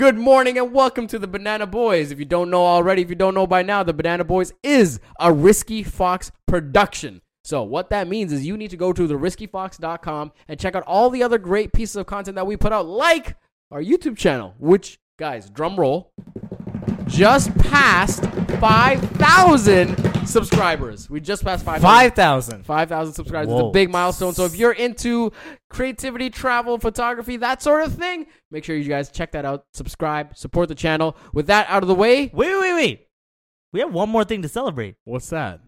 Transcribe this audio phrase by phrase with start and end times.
[0.00, 2.10] Good morning and welcome to the Banana Boys.
[2.10, 4.98] If you don't know already, if you don't know by now, the Banana Boys is
[5.20, 7.20] a Risky Fox production.
[7.44, 11.10] So what that means is you need to go to theriskyfox.com and check out all
[11.10, 13.36] the other great pieces of content that we put out, like
[13.70, 16.14] our YouTube channel, which, guys, drum roll,
[17.06, 18.22] just passed
[18.60, 21.08] 5,000 subscribers.
[21.08, 21.82] We just passed 5,000.
[21.82, 22.66] 5,000.
[22.66, 23.52] 5,000 subscribers.
[23.52, 24.34] It's a big milestone.
[24.34, 25.32] So if you're into
[25.70, 29.64] creativity, travel, photography, that sort of thing, make sure you guys check that out.
[29.72, 31.16] Subscribe, support the channel.
[31.32, 33.06] With that out of the way, Wait, wait, wait.
[33.72, 34.96] We have one more thing to celebrate.
[35.04, 35.60] what's that?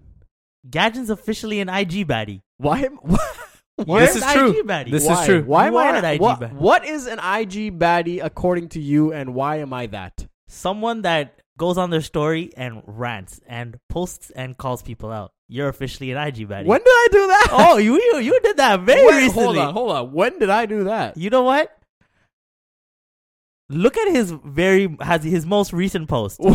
[0.68, 2.42] Gadget's officially an IG baddie.
[2.58, 2.80] Why?
[2.80, 2.98] am-
[3.86, 4.62] Where's is IG true.
[4.64, 4.90] baddie?
[4.90, 5.42] This is true.
[5.44, 6.52] Why am I an IG what, baddie.
[6.52, 10.26] what is an IG baddie according to you, and why am I that?
[10.46, 15.30] Someone that goes on their story and rants and posts and calls people out.
[15.48, 16.66] You're officially an IG baddie.
[16.66, 17.48] When did I do that?
[17.52, 19.44] Oh, you, you you did that very When- recently.
[19.44, 20.12] Hold on, hold on.
[20.12, 21.16] When did I do that?
[21.16, 21.70] You know what?
[23.68, 26.40] Look at his very has his most recent post.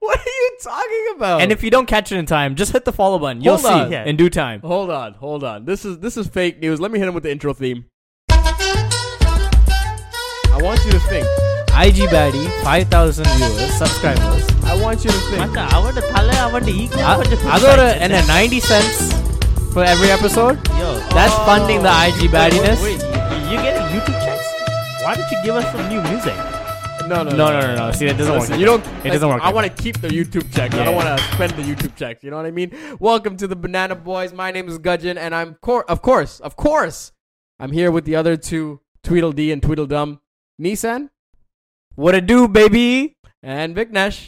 [0.00, 1.42] What are you talking about?
[1.42, 3.40] And if you don't catch it in time, just hit the follow button.
[3.42, 3.92] You'll Hold see.
[3.92, 4.04] Yeah.
[4.04, 4.60] in due time.
[4.60, 5.64] hold on, hold on.
[5.64, 6.80] This is this is fake news.
[6.80, 7.84] Let me hit him with the intro theme.
[8.30, 9.28] I
[10.60, 11.26] want you to think.
[11.76, 14.44] IG Baddy, 5,000 viewers, subscribers.
[14.64, 15.42] I want you to think.
[17.56, 19.02] அதோட என்ன ninety cents
[19.72, 20.56] for every episode
[21.16, 22.84] that's funding the IG பேடினஸ்
[23.50, 24.46] You getting YouTube checks?
[25.02, 26.36] Why don't you give us some new music?
[27.10, 27.84] No, no, no, no, no, no.
[27.98, 28.60] See, it doesn't Listen, work.
[28.60, 28.84] You don't.
[29.06, 29.42] It doesn't work.
[29.48, 30.72] I want to keep the YouTube checks.
[30.74, 32.18] Yeah, I don't want to spend the YouTube checks.
[32.24, 32.70] You know what I mean?
[33.08, 34.32] Welcome to the Banana Boys.
[34.42, 36.98] My name is Gajan, and I'm cor- of course, of course,
[37.60, 38.64] I'm here with the other two,
[39.08, 40.10] Tweedledee and Tweedledum.
[40.66, 41.00] Nissan,
[41.97, 42.85] What it do, baby?
[43.55, 44.19] and Vignesh.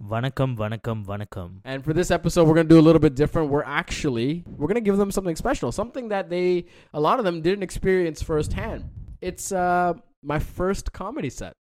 [0.00, 3.50] வணக்கம் வணக்கம் வணக்கம் And for this episode, we're gonna do a little bit different.
[3.50, 6.46] We're actually we're gonna give them something special, something that they
[6.94, 8.80] a lot of them didn't experience firsthand.
[9.22, 9.90] It's uh
[10.24, 11.54] my first comedy set.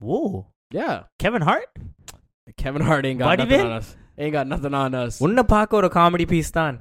[0.00, 0.24] Whoa,
[0.70, 1.68] Yeah, Kevin Hart?
[2.56, 3.66] Kevin Hart ain't got Buddy nothing Vin?
[3.66, 3.88] on us.
[4.18, 5.14] Ain't got nothing on us.
[5.20, 6.76] உன்னை பார்க்க ஒரு comedy piece தான்.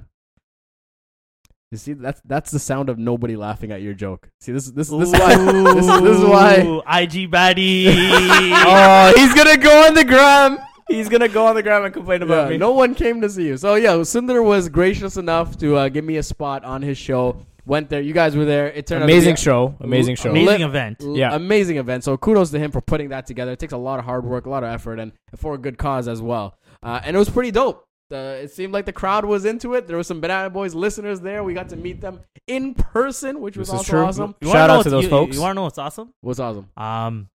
[1.71, 4.29] You see, that's that's the sound of nobody laughing at your joke.
[4.41, 6.55] See, this is this, this is why this is, this is why
[7.01, 7.87] IG baddie.
[7.93, 10.59] oh, he's gonna go on the gram.
[10.89, 12.57] He's gonna go on the gram and complain about yeah, me.
[12.57, 13.57] no one came to see you.
[13.57, 17.37] So yeah, Sundar was gracious enough to uh, give me a spot on his show.
[17.67, 18.01] Went there.
[18.01, 18.67] You guys were there.
[18.73, 19.75] It turned Amazing out to show.
[19.81, 20.31] Amazing show.
[20.31, 20.99] Amazing Lit- event.
[20.99, 21.37] be a Yeah.
[21.37, 22.03] amazing event.
[22.03, 23.53] So kudos to him for putting that together.
[23.53, 25.79] It takes a lot of hard work, a lot of effort, and for a good
[25.79, 26.59] cause as well.
[26.83, 27.87] Uh, and it was pretty dope.
[28.13, 29.87] Uh, it seemed like the crowd was into it.
[29.87, 31.45] There were some Banana Boys listeners there.
[31.45, 34.01] We got to meet them in person, which was This is also true.
[34.05, 34.35] awesome.
[34.41, 35.35] You Shout out to those you, folks.
[35.37, 36.13] You want to know what's awesome?
[36.21, 36.69] What's awesome.
[36.77, 37.29] Um,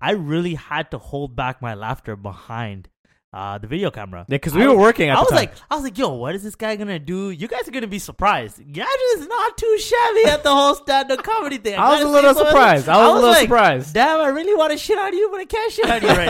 [0.00, 2.88] I really had to hold back my laughter behind
[3.32, 4.26] uh the video camera.
[4.28, 5.36] Yeah, because I we were was- working at I the was time.
[5.36, 7.30] like, I was like, yo, what is this guy gonna do?
[7.30, 8.58] You guys are gonna be surprised.
[8.72, 11.78] Gadget is not too shabby at the whole stand-up comedy thing.
[11.78, 12.46] I was a little say something.
[12.50, 12.88] surprised.
[12.88, 13.94] I was a little like, surprised.
[13.94, 16.26] Damn, I really want to shit on you, but I can't shit on you right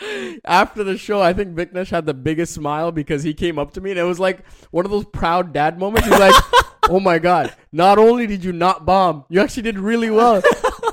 [0.00, 0.36] now.
[0.44, 3.80] After the show, I think Viknesh had the biggest smile because he came up to
[3.80, 6.08] me and it was like one of those proud dad moments.
[6.08, 6.34] He's like,
[6.90, 7.54] "Oh my god!
[7.72, 10.42] Not only did you not bomb, you actually did really well.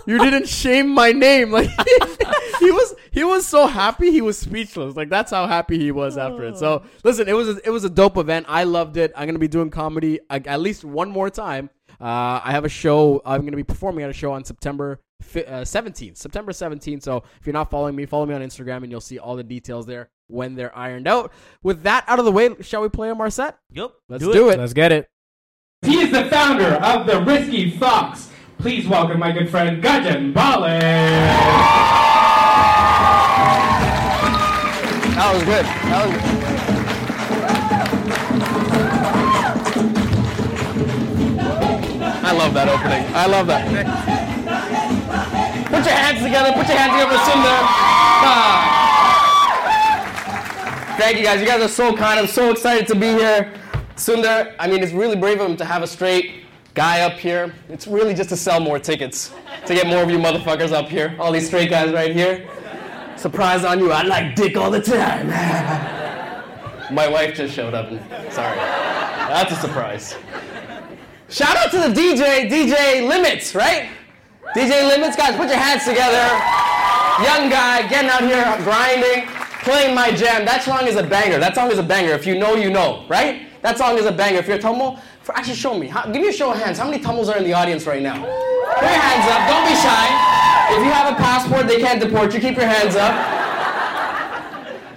[0.06, 1.70] You didn't shame my name." Like
[3.16, 4.12] he was, so happy.
[4.12, 4.96] He was speechless.
[4.96, 6.58] Like that's how happy he was after it.
[6.58, 8.46] So listen, it was a, it was a dope event.
[8.48, 9.12] I loved it.
[9.16, 11.70] I'm gonna be doing comedy uh, at least one more time.
[12.00, 13.22] Uh, I have a show.
[13.26, 16.18] I'm going to be performing at a show on September fi- uh, 17th.
[16.18, 17.04] September 17th.
[17.04, 19.44] So if you're not following me, follow me on Instagram, and you'll see all the
[19.44, 21.32] details there when they're ironed out.
[21.64, 23.54] With that out of the way, shall we play a Marset?
[23.72, 24.60] Yep, Let's do, it.
[24.60, 25.10] Let's get it.
[25.84, 28.30] He is the founder of the Risky Fox.
[28.58, 32.05] Please welcome my good friend Gajan Bale.
[35.16, 35.66] That was good.
[35.66, 36.26] That was good.
[42.26, 43.06] I love that opening.
[43.16, 43.66] I love that.
[45.68, 46.52] Put your hands together.
[46.52, 47.60] Put your hands together Sundar.
[48.28, 48.76] Ah.
[51.00, 51.40] Thank you guys.
[51.40, 52.20] You guys are so kind.
[52.20, 53.54] I'm so excited to be here.
[53.96, 56.44] Sundar, I mean, it's really brave of him to have a straight
[56.74, 57.54] guy up here.
[57.70, 59.32] It's really just to sell more tickets,
[59.66, 61.16] to get more of you motherfuckers up here.
[61.20, 62.50] All these straight guys right here.
[63.26, 63.92] Surprise on you.
[63.92, 65.30] I like dick all the time.
[66.94, 67.90] My wife just showed up.
[67.90, 68.00] And,
[68.32, 68.56] sorry.
[68.56, 70.16] That's a surprise.
[71.28, 73.90] Shout out to the DJ, DJ Limits, right?
[74.56, 76.22] DJ Limits, guys, put your hands together.
[77.26, 79.28] Young guy, getting out here, grinding,
[79.64, 80.46] playing my jam.
[80.46, 81.40] That song is a banger.
[81.40, 82.12] That song is a banger.
[82.12, 83.48] If you know, you know, right?
[83.64, 84.38] That song is a banger.
[84.38, 85.88] If you're a Tamil, for, actually show me.
[85.88, 86.78] How, give me a show of hands.
[86.78, 88.22] How many Tamils are in the audience right now?
[88.22, 89.50] Put your hands up.
[89.50, 90.36] Don't be shy.
[90.78, 91.16] If you have a
[91.68, 92.40] they can't deport you.
[92.40, 93.46] Keep your hands up.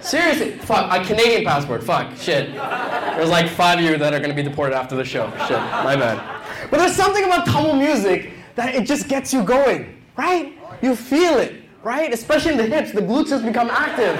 [0.01, 2.53] Seriously, fuck, a Canadian passport, fuck, shit.
[2.53, 5.29] There's like five of you that are gonna be deported after the show.
[5.47, 6.19] Shit, my bad.
[6.71, 10.53] But there's something about Tamil music that it just gets you going, right?
[10.81, 12.13] You feel it, right?
[12.13, 14.15] Especially in the hips, the glutes just become active.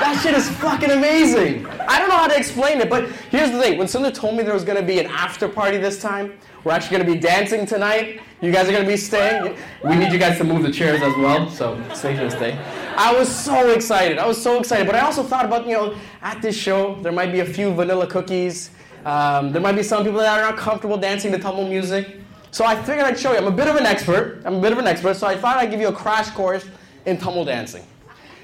[0.00, 1.66] That shit is fucking amazing.
[1.66, 3.78] I don't know how to explain it, but here's the thing.
[3.78, 6.32] When Sundar told me there was gonna be an after party this time,
[6.64, 8.20] we're actually gonna be dancing tonight.
[8.40, 9.56] You guys are gonna be staying.
[9.84, 12.58] We need you guys to move the chairs as well, so stay here, stay.
[12.96, 14.18] I was so excited.
[14.18, 17.12] I was so excited, but I also thought about, you know, at this show, there
[17.12, 18.70] might be a few vanilla cookies.
[19.04, 22.16] Um, there might be some people that are not comfortable dancing to Tamil music.
[22.50, 23.38] So I figured I'd show you.
[23.38, 24.42] I'm a bit of an expert.
[24.44, 26.64] I'm a bit of an expert, so I thought I'd give you a crash course
[27.04, 27.84] in Tamil dancing.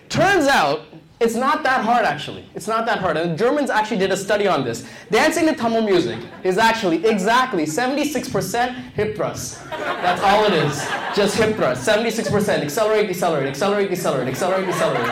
[0.09, 0.83] Turns out,
[1.21, 2.45] it's not that hard actually.
[2.55, 3.19] It's not that hard.
[3.19, 4.89] And the Germans actually did a study on this.
[5.11, 9.61] Dancing to Tamil music is actually exactly 76% hip thrust.
[9.69, 10.81] That's all it is.
[11.15, 11.87] Just hip thrust.
[11.87, 12.63] 76%.
[12.63, 15.11] Accelerate, decelerate, accelerate, decelerate, accelerate, decelerate.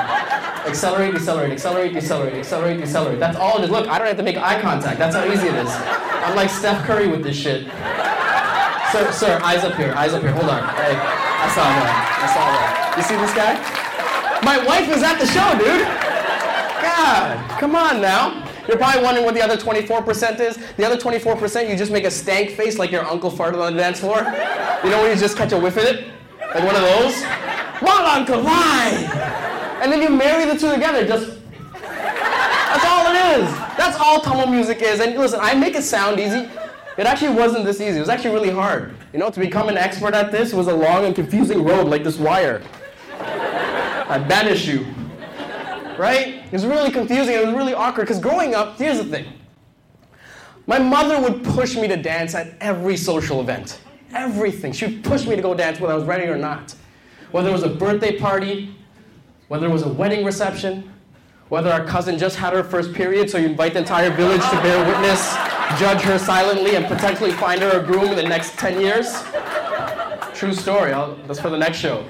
[0.67, 3.21] Accelerate, decelerate, accelerate, decelerate, accelerate, decelerate.
[3.21, 3.71] That's all it is.
[3.71, 4.99] Look, I don't have to make eye contact.
[4.99, 5.71] That's how easy it is.
[5.71, 7.67] I'm like Steph Curry with this shit.
[8.93, 10.33] Sir, sir, eyes up here, eyes up here.
[10.33, 10.63] Hold on.
[10.75, 12.19] Hey, I saw that.
[12.23, 12.95] I saw that.
[12.97, 13.88] You see this guy?
[14.43, 15.87] My wife is at the show, dude.
[16.83, 18.47] God, come on now.
[18.69, 20.59] You're probably wondering what the other 24% is.
[20.77, 23.79] The other 24%, you just make a stank face like your uncle farted on the
[23.79, 24.19] dance floor.
[24.85, 26.09] You know when you just catch a whiff of it?
[26.41, 27.23] Like one of those?
[27.81, 28.43] What, uncle?
[28.43, 29.79] Why?
[29.83, 31.07] And then you marry the two together.
[31.07, 31.39] Just.
[31.83, 33.51] That's all it is.
[33.77, 35.01] That's all Tamil music is.
[35.01, 36.49] And listen, I make it sound easy.
[36.99, 37.97] It actually wasn't this easy.
[37.97, 38.95] It was actually really hard.
[39.13, 42.05] You know, to become an expert at this was a long and confusing road like
[42.05, 42.63] this wire.
[44.09, 44.87] I banish you.
[45.99, 46.43] Right?
[46.47, 47.35] It was really confusing.
[47.35, 49.27] It was really awkward because growing up, here's the thing.
[50.67, 53.81] My mother would push me to dance at every social event.
[54.15, 54.73] Everything.
[54.73, 56.75] She would push me to go dance whether I was ready or not.
[57.33, 58.75] Whether it was a birthday party,
[59.49, 60.91] whether it was a wedding reception,
[61.49, 64.57] whether our cousin just had her first period, so you invite the entire village to
[64.63, 65.35] bear witness,
[65.79, 69.23] judge her silently, and potentially find her a groom in the next 10 years.
[70.35, 70.93] True story.
[70.93, 72.05] I'll, that's for the next show.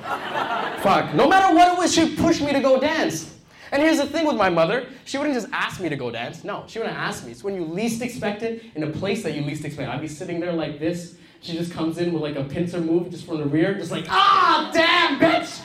[0.80, 1.14] Fuck.
[1.14, 3.34] No matter what it was, she pushed me to go dance.
[3.70, 6.44] And here's the thing with my mother, she wouldn't just ask me to go dance.
[6.44, 7.32] No, she wouldn't ask me.
[7.32, 9.90] It's when you least expect it, in a place that you least expect.
[9.90, 11.16] I'd be sitting there like this.
[11.40, 14.06] She just comes in with like a pincer move just from the rear, just like,
[14.08, 15.60] ah, damn, bitch!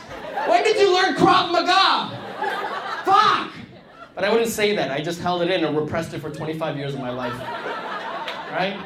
[0.48, 2.16] When did you learn Krav Maga?
[3.06, 3.52] Fuck!
[4.14, 4.92] But I wouldn't say that.
[4.92, 7.34] I just held it in and repressed it for 25 years of my life.
[8.52, 8.80] Right?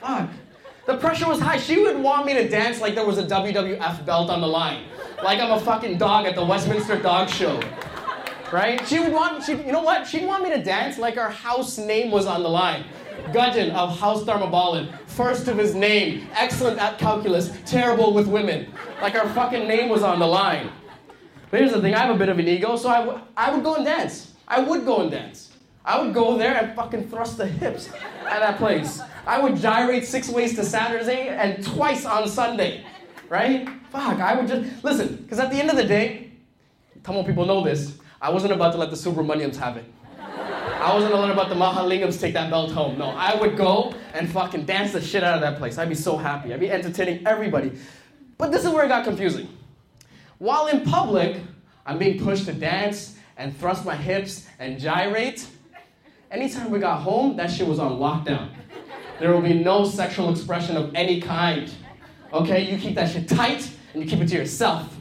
[0.00, 0.30] Fuck.
[0.90, 1.56] The pressure was high.
[1.56, 4.86] She would want me to dance like there was a WWF belt on the line.
[5.22, 7.60] Like I'm a fucking dog at the Westminster Dog Show
[8.52, 8.84] right?
[8.88, 10.08] She would want, she, you know what?
[10.08, 12.84] She'd want me to dance like our house name was on the line.
[13.26, 18.66] Gajan of House Dharmabalan, first of his name, excellent at calculus, terrible with women.
[19.00, 20.72] Like our fucking name was on the line.
[21.52, 23.54] But here's the thing, I have a bit of an ego, so I, w- I
[23.54, 24.34] would go and dance.
[24.48, 25.52] I would go and dance.
[25.84, 27.88] I would go there and fucking thrust the hips
[28.26, 29.00] at that place.
[29.26, 32.84] I would gyrate six ways to Saturday and twice on Sunday,
[33.28, 33.68] right?
[33.90, 36.32] Fuck, I would just, listen, because at the end of the day,
[37.02, 39.84] Tamil people know this, I wasn't about to let the Subramanians have it.
[40.18, 42.96] I wasn't gonna let about the Mahalingams take that belt home.
[42.98, 45.76] No, I would go and fucking dance the shit out of that place.
[45.76, 46.54] I'd be so happy.
[46.54, 47.72] I'd be entertaining everybody.
[48.38, 49.48] But this is where it got confusing.
[50.38, 51.36] While in public,
[51.84, 55.46] I'm being pushed to dance and thrust my hips and gyrate.
[56.30, 58.50] Anytime we got home, that shit was on lockdown.
[59.18, 61.68] There will be no sexual expression of any kind.
[62.32, 64.96] Okay, you keep that shit tight and you keep it to yourself.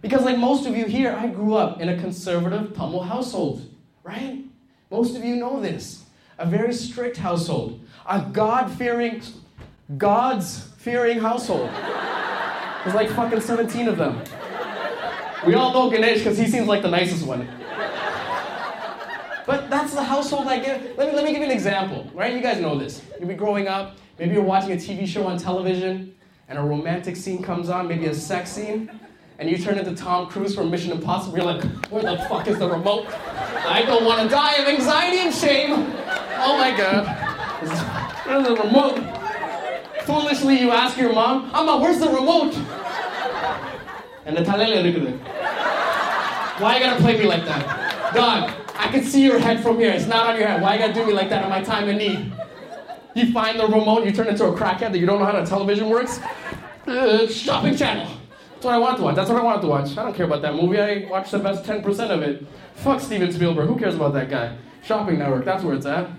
[0.00, 3.68] Because, like most of you here, I grew up in a conservative Tamil household,
[4.02, 4.44] right?
[4.90, 6.04] Most of you know this.
[6.38, 9.20] A very strict household, a God fearing,
[9.98, 11.70] God's fearing household.
[12.82, 14.22] There's like fucking 17 of them.
[15.46, 17.46] We all know Ganesh because he seems like the nicest one.
[19.46, 20.96] But that's the household I give.
[20.96, 22.32] Let me, let me give you an example, right?
[22.32, 23.02] You guys know this.
[23.18, 26.14] You'll be growing up, maybe you're watching a TV show on television,
[26.48, 28.90] and a romantic scene comes on, maybe a sex scene,
[29.38, 31.36] and you turn into Tom Cruise from Mission Impossible.
[31.36, 33.06] You're like, where the fuck is the remote?
[33.66, 35.72] I don't want to die of anxiety and shame.
[35.72, 37.06] Oh my god.
[38.26, 38.98] Where's the remote?
[40.04, 42.54] Foolishly, you ask your mom, Amma, where's the remote?
[44.26, 45.18] And the talele
[46.60, 48.14] Why you gotta play me like that?
[48.14, 49.90] Dog, I can see your head from here.
[49.90, 50.60] It's not on your head.
[50.60, 52.32] Why you gotta do me like that on my time of need?
[53.14, 55.46] You find the remote, you turn into a crackhead that you don't know how the
[55.46, 56.18] television works?
[56.86, 58.06] Uh, shopping channel.
[58.54, 59.14] That's what I want to watch.
[59.16, 59.96] That's what I wanted to watch.
[59.96, 60.80] I don't care about that movie.
[60.80, 62.46] I watched the best 10% of it.
[62.74, 63.68] Fuck Steven Spielberg.
[63.68, 64.56] Who cares about that guy?
[64.82, 65.44] Shopping Network.
[65.44, 66.10] That's where it's at.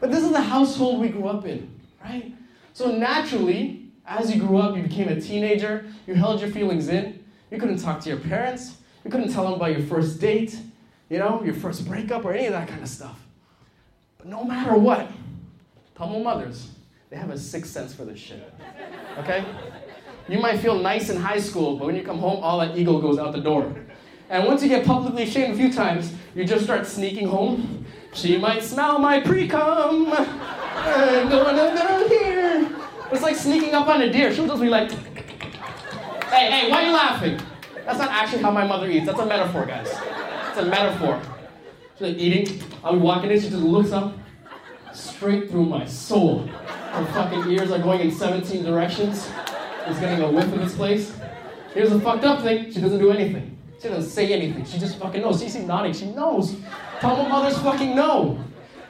[0.00, 1.70] But this is the household we grew up in,
[2.02, 2.34] right?
[2.72, 5.86] So naturally, as you grew up, you became a teenager.
[6.06, 7.22] You held your feelings in.
[7.50, 8.76] You couldn't talk to your parents.
[9.04, 10.58] You couldn't tell them about your first date,
[11.08, 13.18] you know, your first breakup, or any of that kind of stuff.
[14.18, 15.10] But no matter what,
[15.94, 16.68] Tamil mothers,
[17.10, 18.52] they have a sixth sense for this shit.
[19.18, 19.44] Okay?
[20.28, 23.00] You might feel nice in high school, but when you come home, all that ego
[23.00, 23.74] goes out the door.
[24.28, 27.86] And once you get publicly shamed a few times, you just start sneaking home.
[28.12, 30.12] She might smell my pre-cum.
[30.12, 32.70] Uh, going under here.
[33.10, 34.34] It's like sneaking up on a deer.
[34.34, 37.40] She'll just be like, hey, hey, why are you laughing?
[37.86, 39.06] That's not actually how my mother eats.
[39.06, 39.88] That's a metaphor, guys.
[40.58, 41.22] A metaphor.
[41.94, 42.60] She's like eating.
[42.82, 44.12] I'm walking in, she just looks up,
[44.92, 46.48] straight through my soul.
[46.48, 49.30] Her fucking ears are going in 17 directions.
[49.86, 51.16] She's getting a whiff of this place.
[51.74, 53.56] Here's the fucked up thing, she doesn't do anything.
[53.80, 54.64] She doesn't say anything.
[54.64, 55.40] She just fucking knows.
[55.40, 55.92] She's nodding.
[55.92, 56.56] She knows.
[57.00, 58.42] Tamil mothers fucking know.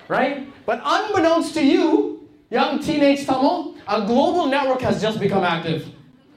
[0.09, 0.49] Right?
[0.65, 5.87] But unbeknownst to you, young teenage Tamil, a global network has just become active.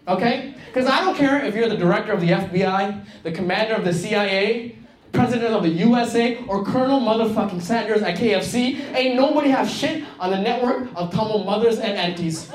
[0.09, 0.55] Okay?
[0.67, 3.93] Because I don't care if you're the director of the FBI, the commander of the
[3.93, 4.75] CIA,
[5.11, 8.93] president of the USA, or Colonel motherfucking Sanders at KFC.
[8.95, 12.51] Ain't nobody have shit on the network of Tamil mothers and aunties.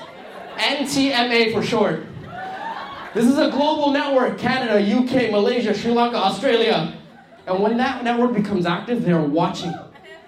[0.56, 2.06] NTMA for short.
[3.14, 6.98] This is a global network Canada, UK, Malaysia, Sri Lanka, Australia.
[7.46, 9.74] And when that network becomes active, they're watching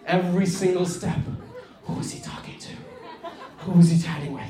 [0.06, 1.18] every single step.
[1.84, 2.70] Who is he talking to?
[3.58, 4.42] Who is he chatting with?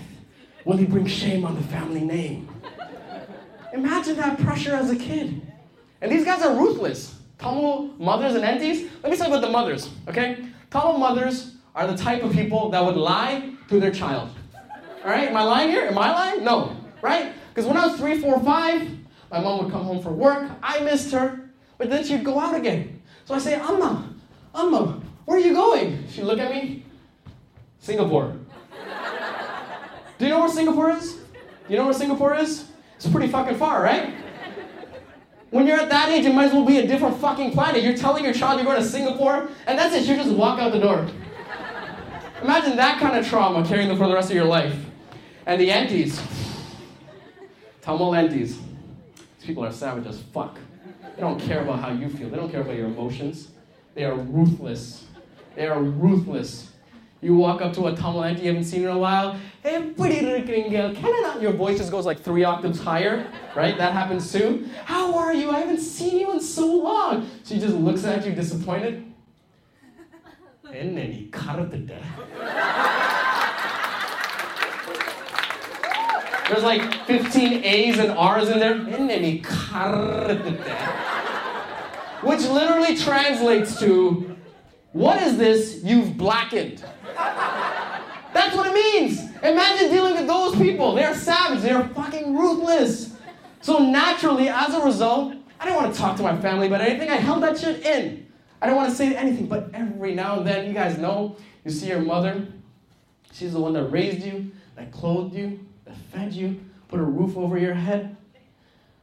[0.64, 2.48] Will he bring shame on the family name?
[3.72, 5.42] Imagine that pressure as a kid.
[6.00, 7.17] And these guys are ruthless.
[7.38, 8.90] Tamil mothers and aunties.
[9.02, 10.44] Let me talk about the mothers, okay?
[10.70, 14.30] Tamil mothers are the type of people that would lie to their child.
[15.04, 15.84] All right, am I lying here?
[15.84, 16.44] Am I lying?
[16.44, 17.32] No, right?
[17.54, 18.88] Because when I was three, four, five,
[19.30, 20.50] my mom would come home from work.
[20.62, 23.00] I missed her, but then she'd go out again.
[23.24, 24.12] So I say, Amma,
[24.54, 26.08] Amma, where are you going?
[26.08, 26.84] She'd look at me,
[27.78, 28.36] Singapore.
[30.18, 31.14] Do you know where Singapore is?
[31.14, 31.20] Do
[31.68, 32.66] You know where Singapore is?
[32.96, 34.14] It's pretty fucking far, right?
[35.50, 37.82] When you're at that age, it might as well be a different fucking planet.
[37.82, 40.04] You're telling your child you're going to Singapore, and that's it.
[40.04, 41.08] You just walk out the door.
[42.42, 44.74] Imagine that kind of trauma carrying them for the rest of your life.
[45.46, 46.20] And the aunties,
[47.80, 50.58] Tamil aunties, these people are savage as fuck.
[51.16, 52.28] They don't care about how you feel.
[52.28, 53.48] They don't care about your emotions.
[53.94, 55.06] They are ruthless.
[55.56, 56.70] They are ruthless.
[57.20, 59.36] You walk up to a Tamil auntie you haven't seen in a while.
[59.62, 61.42] Hey, pretty rukingal, can I not?
[61.42, 63.76] Your voice just goes like three octaves higher, right?
[63.76, 64.68] That happens too.
[64.84, 65.50] How are you?
[65.50, 67.28] I haven't seen you in so long.
[67.44, 69.04] She just looks at you disappointed.
[76.48, 78.78] There's like 15 A's and R's in there.
[82.22, 84.36] Which literally translates to
[84.98, 86.82] what is this you've blackened?
[87.14, 89.20] That's what it means.
[89.44, 90.96] Imagine dealing with those people.
[90.96, 91.62] They're savage.
[91.62, 93.14] They're fucking ruthless.
[93.60, 97.10] So naturally, as a result, I didn't want to talk to my family about anything.
[97.10, 98.26] I held that shit in.
[98.60, 99.46] I didn't want to say anything.
[99.46, 102.48] But every now and then, you guys know, you see your mother.
[103.32, 107.36] She's the one that raised you, that clothed you, that fed you, put a roof
[107.36, 108.16] over your head.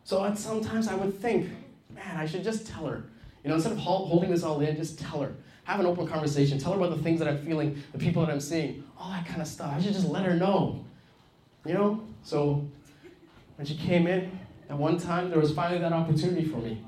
[0.04, 1.50] So at sometimes I would think,
[1.90, 3.06] man, I should just tell her.
[3.46, 5.36] You know, instead of holding this all in, just tell her.
[5.66, 6.58] Have an open conversation.
[6.58, 9.28] Tell her about the things that I'm feeling, the people that I'm seeing, all that
[9.28, 9.72] kind of stuff.
[9.72, 10.84] I should just let her know.
[11.64, 12.04] You know?
[12.24, 12.68] So
[13.58, 16.84] when she came in, at one time, there was finally that opportunity for me.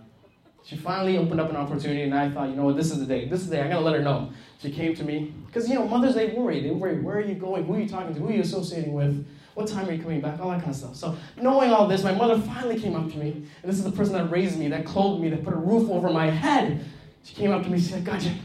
[0.63, 3.05] She finally opened up an opportunity, and I thought, you know what, this is the
[3.05, 3.27] day.
[3.27, 3.61] This is the day.
[3.61, 4.31] Going to let her know.
[4.59, 5.35] She came to me.
[5.45, 6.61] Because, you know, mothers, they worry.
[6.61, 6.99] They worry.
[6.99, 7.65] Where are you going?
[7.65, 8.19] Who are you talking to?
[8.19, 9.27] Who are you associating with?
[9.57, 10.39] What time are you coming back?
[10.39, 10.95] All that kind of stuff.
[10.95, 13.31] So, knowing all this, my mother finally came up to me.
[13.31, 15.89] And this is the person that raised me, that clothed me, that put a roof
[15.89, 16.85] over my head.
[17.23, 17.79] She came up to me.
[17.79, 18.35] She said, Gotcha,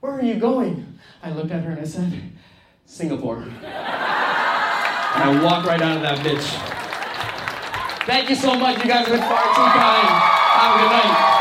[0.00, 0.98] where are you going?
[1.22, 2.10] I looked at her and I said,
[2.86, 3.42] Singapore.
[3.42, 8.06] and I walked right out of that bitch.
[8.06, 8.82] Thank you so much.
[8.82, 10.08] You guys been far too kind.
[10.08, 11.35] Have a good night.